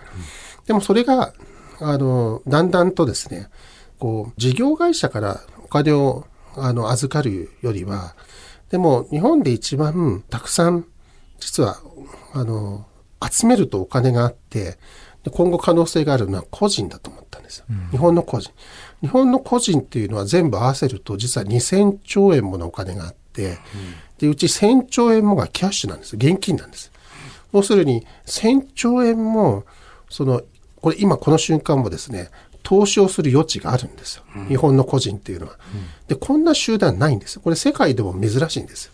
[0.66, 1.32] でもそれが、
[1.80, 3.48] あの、だんだんとですね、
[3.98, 6.26] こう、事業会社からお金を
[6.64, 8.14] あの預かるよりは、
[8.70, 10.86] でも日本で一番たくさん
[11.38, 11.78] 実は
[12.34, 12.86] あの
[13.30, 14.78] 集めるとお金があって
[15.22, 18.52] で今後可能性があるのは個人だと思ったんですよ、日本の個人。
[19.00, 23.58] 日本の個人っていうのは全部合わせると実は2000兆円ものお金があって、
[24.18, 26.92] でうち1000兆円もがキャッシュなんです現金なんです。
[27.52, 29.64] 要するに1000兆円も
[30.10, 30.42] その
[30.80, 32.30] これ今この瞬間もですね
[32.68, 35.56] 投資をする余地があるんですよ、日本の個人っていうのは、
[36.06, 37.40] でこんな集団ないんですよ。
[37.40, 38.92] これ世界でも珍しいんですよ。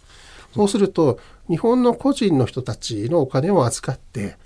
[0.55, 1.19] そうすると
[1.51, 4.37] 日本の個人の人たちのお金を預かって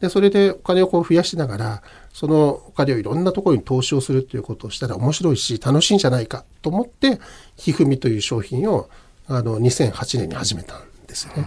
[0.00, 1.82] でそれでお金をこう増やしながら
[2.14, 7.20] そのお金をいろんなところに投資をするということをしたら面白いし楽しいんじゃないかと思って
[7.56, 8.88] ひふみという商品を
[9.26, 11.44] あの2008年に始めたんですよね。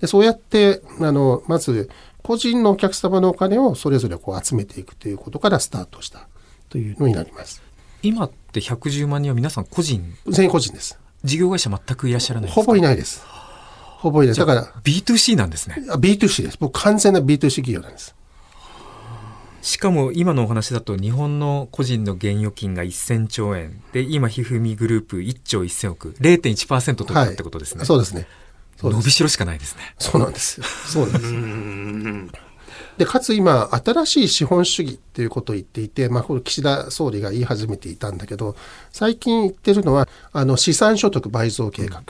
[0.00, 1.88] でそうやってあのまず
[2.24, 6.26] 個人のお客様のお金をそれぞれこう集めていくということからスタートした
[6.68, 7.62] というのになります。
[8.02, 10.98] 今って110万人は皆さん個人、全員個人です。
[11.24, 12.60] 事業会社全くいらっしゃらないんですか？
[12.62, 13.24] ほぼいないです。
[13.98, 14.36] ほぼいない。
[14.36, 15.84] だから、B2C なんですね。
[15.90, 16.58] あ B2C です。
[16.60, 18.14] 僕完全な B2C 企業なんです。
[19.62, 28.28] しかも今のお話だと日本の個人の現預金が1000兆円で今ひふみグループ1兆1000億0.1%取ったってことですね、そうですね。
[28.76, 30.66] そうです伸びしろしかないですねそうなんですよ。
[30.86, 32.45] そうなんです。
[32.98, 38.56] で、かつ今、新しい資本主義っていうことを言っていて、まあ、これ岸田総理が言い始めていたんだけど、
[38.90, 42.02] 最近言ってるのは、あの、資産所得倍増計画。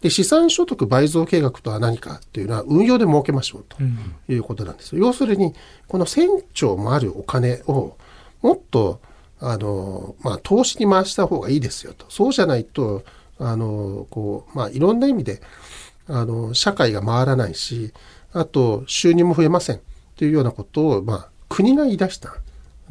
[0.00, 3.78] で、資産所得倍増計画とは何かっていうのは、運用で儲けましょうと
[4.32, 5.00] いうことなんですよ。
[5.00, 5.54] 要するに、
[5.88, 7.96] この1000兆もあるお金を、
[8.42, 9.00] もっと、
[9.40, 12.06] あの、まあ、投資に回した方がいいですよと。
[12.08, 13.04] そうじゃないと、
[13.38, 15.40] あの、こう、まあ、いろんな意味で、
[16.08, 17.92] あの、社会が回らないし、
[18.32, 19.80] あと、収入も増えません。
[20.16, 22.30] というようなことを、まあ、国が言い出した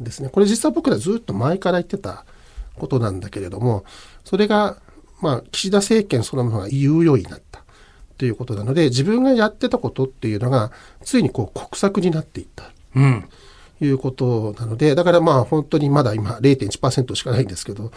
[0.00, 0.28] んですね。
[0.28, 2.24] これ実は僕らずっと前から言ってた
[2.76, 3.84] ことなんだけれども、
[4.24, 4.76] それが、
[5.20, 7.62] まあ、岸田政権そのものが言うようになった
[8.18, 10.70] ということなので、自分がやってたことっていうのが、
[11.02, 13.28] ついにこう国策になっていったうん。
[13.80, 17.90] いうことなので、だからまあ本当にまだ今0.1%しかないんですけど、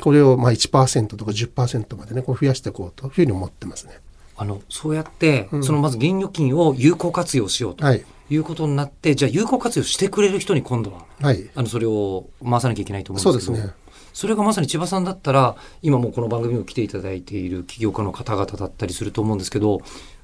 [0.00, 4.00] これをまあ1%とか10%までね、こう増やしていこうというふうに思ってますね。
[4.40, 8.04] あの、そうやって、そのまず現預金を有効活用しようとはい。
[8.30, 11.50] いうことになって、じゃあ有効活用してくれる人に今度は、はい。
[11.54, 13.62] あの、それを回さなきゃいけないと思そううんですけど。
[13.62, 13.74] ですね。
[14.14, 19.80] それがまさに千葉さんだったら、今もうこの番組を来ていただいている起業家の方々だったりすると思うんですけど、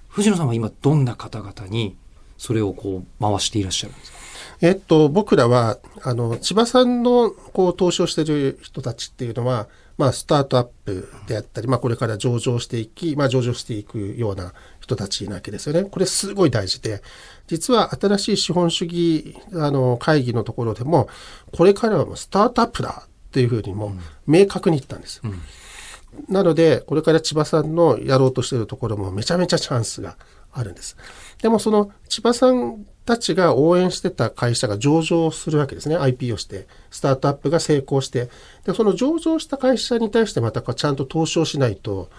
[0.09, 1.97] 藤野さんは今どんな方々に
[2.39, 4.19] それをこう回していらっしゃるんですか？
[4.61, 9.67] えっと、僕らは、あの、千葉さんの、こう、投資をしている人たちっていうのは、
[9.99, 15.85] まあ、スタートアップであったり、まあ、これから上場していき、まあ、上場していくような人たちなわけですよね。
[15.85, 17.03] これすごい大事で、
[17.47, 21.09] 実は新しい資本主義、あの、会議のところでも、
[21.57, 23.95] これからはもうスタートアップだっていうふうにも、
[24.27, 25.33] 明確に言ったんですよ。
[26.29, 30.17] なので、これから千葉さんのやろうとしているところもめちゃめちゃチャンスが
[30.53, 30.97] あるんです。
[31.43, 35.97] でもその千葉さんたちが応援してた会社が上場するわけですね。
[35.97, 38.29] IP をして、スタートアップが成功して。
[38.65, 42.11] で、その上場した会社に対してまたちゃんと投資をしないと、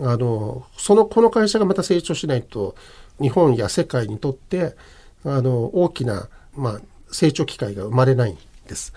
[0.00, 2.76] あの、その、この会社がまた成長しないと、
[3.20, 4.76] 日本や世界にとって、
[5.24, 8.94] あの、大きな、まあ、成長機会が生まれないんです。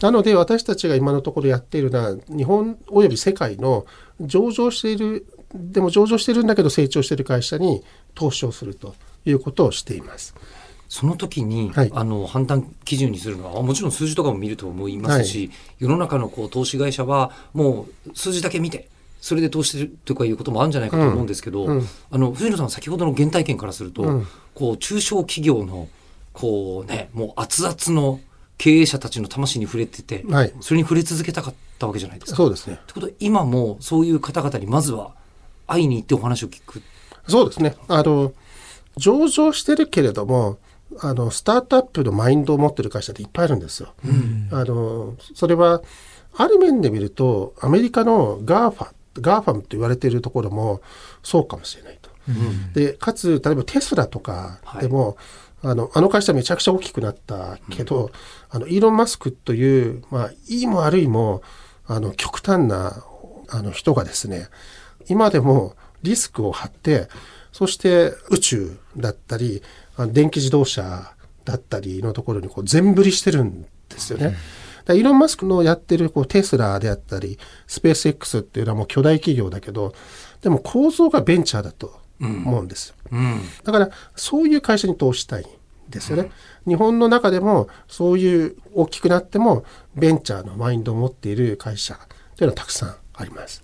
[0.00, 3.84] なので私たちが今のところやっているのは日本および世界の
[4.20, 7.82] 上場しているでも上場してるんだけど成長している会社に
[8.14, 10.34] 投資をするということをしています。
[10.88, 18.88] その時に、はいあの判断基準にするのはもちろん数字とかも見ると思いますし、世の中のこう投資会社はもう数字だけ見て
[19.20, 25.88] それで投資してるとかいうこともあるんじゃないかと思うんですけど、うんうんあの藤野さん先ほどの原体験からすると、うんこう中小企業の
[26.32, 28.18] こうねもう熱々の
[28.56, 32.36] 経営者たちの魂に触れてて、はいそれに触れ続けたかったわけじゃないですか。
[32.36, 32.74] そうですね。
[32.82, 35.12] ってことは今もそういう方々にまずは
[35.68, 36.82] 会いに行ってお話を聞く。
[37.28, 37.76] そうですね。
[37.88, 38.32] あの、
[38.96, 40.58] 上場してるけれども、
[41.00, 43.94] あの、スタートアップのマインドを持ってる会社っていっぱいあるんですよ。
[44.52, 45.82] あの、それは、
[46.36, 50.80] ある面で見ると、アメリカの GAFA、GAFAM と言われているところも
[51.22, 52.10] そうかもしれないと。
[52.74, 55.16] で、かつ、例えばテスラとかでも、
[55.62, 58.10] あの、あの会社めちゃくちゃ大きくなったけど、
[58.50, 61.42] あの、イーロン・マスクという、まあ、いいも悪いも、
[61.86, 63.02] あの、極端な、
[63.48, 64.48] あの、人がですね、
[65.08, 67.08] 今でもリスクを張って、
[67.50, 69.62] そして宇宙だったり、
[70.06, 71.12] 電気自動車
[71.44, 74.36] だったりのところにこう全振りしてるんですよね。
[74.88, 79.92] イーロン・マスクのやってるこうテスラであったり、スペース X っていうのはもう巨大企業だけど、
[80.40, 82.94] でも構造がベンチャーだと思うんですよ。
[83.12, 86.30] うんだからそういう会社に投資したいんですよね。
[86.66, 91.98] 日本の中でもそういう大きくなってもベンチャーのマインドを持っている会社
[92.36, 93.62] というのはたくさんあります。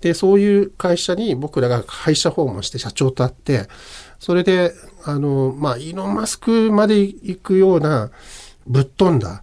[0.00, 3.68] で、そういう会社に僕らが会社訪問して社長と会って、
[4.18, 4.72] それで、
[5.04, 8.10] あの、まあ、イーロン・マスクまで行くような
[8.66, 9.42] ぶっ飛んだ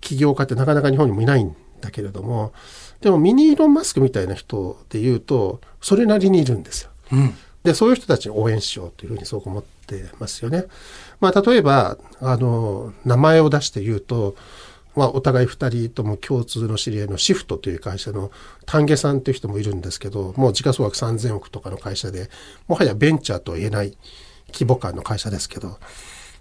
[0.00, 2.52] 起業家ってなかなか日本にもいないんだけれども、
[3.00, 6.90] でもミニイーロン・マスクみたいな人で言うと、それなりにいるんですよ。
[7.12, 10.64] うんで、そういう人たちを応援しようというふうにそう思ってますよね。
[11.20, 14.36] まあ、例えば、あの、名前を出して言うと、
[14.98, 18.32] まあ、お互い二人とも共通の知り合いのシフトという会社の
[18.66, 22.28] 丹下さんという人もいるんですけど、もう時価総額3000億とかの会社で、
[22.66, 23.96] もはやベンチャーとは言えない
[24.52, 25.78] 規模感の会社ですけど、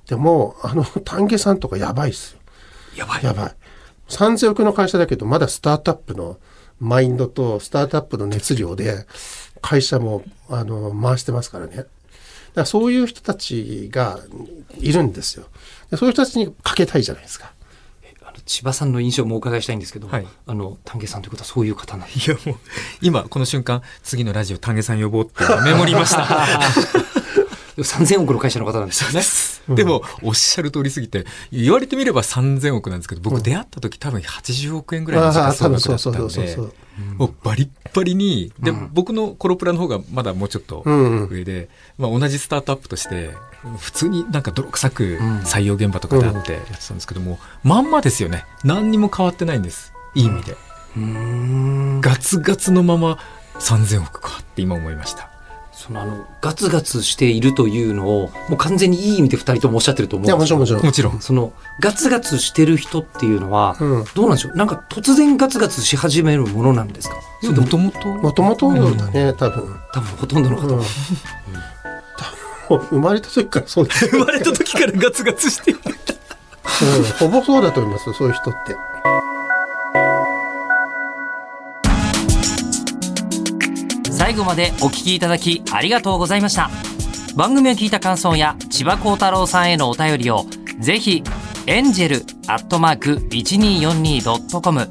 [0.07, 2.39] でも、あの、丹下さんとかやばいっすよ。
[2.95, 3.23] やばい。
[3.23, 3.55] やばい。
[4.09, 6.39] 3000億の会社だけど、まだスタートアップの
[6.79, 9.05] マインドとスタートアップの熱量で、
[9.61, 11.75] 会社も、あの、回してますからね。
[11.75, 11.89] だか
[12.55, 14.19] らそういう人たちが
[14.79, 15.45] いるんですよ。
[15.91, 17.53] でそういう人たちにかけたいじゃないですか。
[18.47, 22.55] 千葉さんの印象もお伺いしたいんですけど、はいあの丹下さんということはそういう方なんですいやもう、
[23.01, 26.25] 今この瞬間、次のラジオ丹下さん呼ぼうってメモりました。
[27.83, 29.75] 3000億の会社の方なんですよね。
[29.75, 36.57] でも、おっしゃる通りすぎて、言われてみれば3000億なんですけど、僕出会った時多分80億円ぐらいの時価総額だったああ多んで
[37.17, 43.31] もうバリッバリに、で、僕のコロプラの方がまだもうちょっとうんうん上で、まあ同じスタートアップとして、
[43.77, 48.45] 普通になんか泥臭く採用現場とかであってやってたんですけども、まんまですよね。
[48.63, 49.93] 何にも変わってないんです。
[50.15, 50.55] いい意味で。
[52.01, 53.19] ガツガツのまま
[53.59, 55.29] 3000億かって今思いました。
[55.79, 61.13] そのあのガツガツしているというのをもう完全にいい意味で2人ともおっしゃってると思いや、うんですよもちろんもちろん。
[61.13, 61.21] もちろん。
[61.21, 67.15] そのガツガツしてる人っていうのは、うんどうなんでしょうなんか突然ガツガツし始めるものなんですか？
[67.43, 69.79] それとももともともともとだね、多分。
[69.93, 70.83] 多分ほとんどの方うんは、
[72.67, 74.07] 多分生まれた時からそうです。
[74.09, 75.79] 生まれた時からガツガツしてる。
[75.85, 75.93] うん
[77.19, 78.75] ほぼそうだと思いますよ、そういう人って。
[84.27, 86.69] 最後までお聞きいただきありがとうございました。
[87.37, 90.43] 番組を聞いた感想や千葉幸太郎さんへのお便りを
[90.81, 91.23] ぜひ
[91.65, 94.81] エンジェルアットマーク 1242.com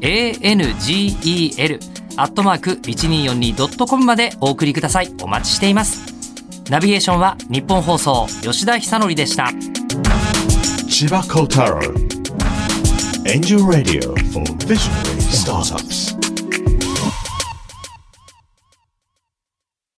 [0.00, 1.80] angel
[2.16, 5.12] アットマーク 1242.com までお送りください。
[5.20, 6.00] お待ちしています。
[6.70, 9.50] ナビゲーションは日本放送吉田久典でした。
[10.88, 11.80] 千葉幸太郎。
[13.26, 16.13] Angel Radio for Visionary Startups